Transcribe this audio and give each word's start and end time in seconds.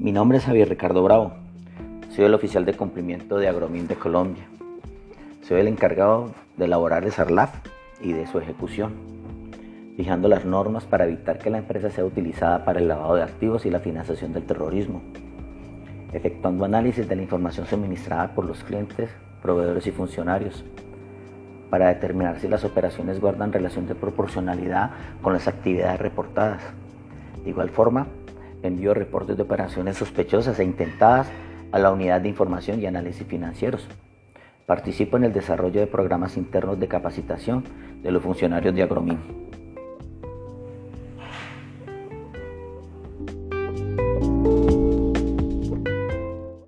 Mi 0.00 0.12
nombre 0.12 0.38
es 0.38 0.46
Javier 0.46 0.66
Ricardo 0.66 1.02
Bravo. 1.02 1.34
Soy 2.16 2.24
el 2.24 2.32
oficial 2.32 2.64
de 2.64 2.72
cumplimiento 2.72 3.36
de 3.36 3.48
Agromin 3.48 3.86
de 3.86 3.96
Colombia. 3.96 4.44
Soy 5.42 5.60
el 5.60 5.68
encargado 5.68 6.30
de 6.56 6.64
elaborar 6.64 7.04
el 7.04 7.12
SARLAF 7.12 7.50
y 8.00 8.14
de 8.14 8.26
su 8.26 8.38
ejecución, 8.38 8.94
fijando 9.98 10.26
las 10.28 10.46
normas 10.46 10.86
para 10.86 11.04
evitar 11.04 11.38
que 11.38 11.50
la 11.50 11.58
empresa 11.58 11.90
sea 11.90 12.06
utilizada 12.06 12.64
para 12.64 12.80
el 12.80 12.88
lavado 12.88 13.16
de 13.16 13.24
activos 13.24 13.66
y 13.66 13.70
la 13.70 13.80
financiación 13.80 14.32
del 14.32 14.44
terrorismo, 14.44 15.02
efectuando 16.14 16.64
análisis 16.64 17.06
de 17.06 17.16
la 17.16 17.22
información 17.22 17.66
suministrada 17.66 18.34
por 18.34 18.46
los 18.46 18.64
clientes, 18.64 19.10
proveedores 19.42 19.86
y 19.86 19.90
funcionarios, 19.90 20.64
para 21.68 21.88
determinar 21.88 22.40
si 22.40 22.48
las 22.48 22.64
operaciones 22.64 23.20
guardan 23.20 23.52
relación 23.52 23.86
de 23.86 23.94
proporcionalidad 23.94 24.92
con 25.20 25.34
las 25.34 25.46
actividades 25.46 26.00
reportadas. 26.00 26.62
De 27.44 27.50
igual 27.50 27.68
forma, 27.68 28.06
envío 28.62 28.94
reportes 28.94 29.36
de 29.36 29.42
operaciones 29.42 29.96
sospechosas 29.96 30.58
e 30.58 30.64
intentadas 30.64 31.28
a 31.72 31.78
la 31.78 31.90
Unidad 31.90 32.20
de 32.20 32.28
Información 32.28 32.80
y 32.80 32.86
Análisis 32.86 33.26
Financieros. 33.26 33.86
Participo 34.66 35.16
en 35.16 35.24
el 35.24 35.32
desarrollo 35.32 35.80
de 35.80 35.86
programas 35.86 36.36
internos 36.36 36.78
de 36.78 36.88
capacitación 36.88 37.64
de 38.02 38.10
los 38.10 38.22
funcionarios 38.22 38.74
de 38.74 38.82
Agromin. 38.82 39.49